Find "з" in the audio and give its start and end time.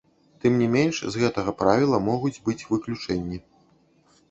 1.15-1.21